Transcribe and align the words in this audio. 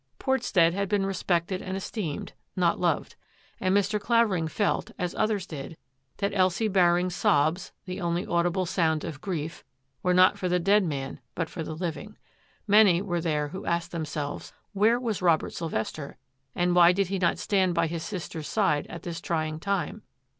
Portstead 0.17 0.73
had 0.73 0.89
been 0.89 1.05
respected 1.05 1.61
and 1.61 1.77
esteemed, 1.77 2.33
not 2.55 2.79
loved; 2.79 3.15
and 3.59 3.77
Mr. 3.77 4.01
Clavering 4.01 4.47
felt, 4.47 4.89
as 4.97 5.13
others 5.13 5.45
did, 5.45 5.77
that 6.17 6.33
Elsie 6.33 6.67
Baring's 6.67 7.13
sobs, 7.13 7.71
the 7.85 8.01
only 8.01 8.25
audible 8.25 8.65
sound 8.65 9.03
of 9.03 9.21
grief, 9.21 9.63
were 10.01 10.11
not 10.15 10.39
for 10.39 10.49
the 10.49 10.57
dead 10.57 10.83
man 10.83 11.19
but 11.35 11.49
for 11.51 11.61
the 11.61 11.75
liv 11.75 11.97
ing. 11.97 12.17
Many 12.65 12.99
were 13.03 13.21
there 13.21 13.49
who 13.49 13.67
asked 13.67 13.91
themselves," 13.91 14.53
Where 14.73 14.99
was 14.99 15.21
Robert 15.21 15.53
Sylvester 15.53 16.17
and 16.55 16.73
why 16.75 16.93
did 16.93 17.09
he 17.09 17.19
not 17.19 17.37
stand 17.37 17.75
by 17.75 17.85
his 17.85 18.01
sister's 18.01 18.47
side 18.47 18.87
at 18.87 19.03
this 19.03 19.21
trying 19.21 19.59
time 19.59 20.01